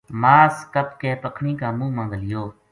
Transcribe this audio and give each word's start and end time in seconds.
ماس 0.21 0.55
کَپ 0.73 0.89
کے 1.01 1.11
پکھنی 1.23 1.53
کا 1.59 1.69
منہ 1.77 1.91
ما 1.95 2.03
گھلیو 2.11 2.43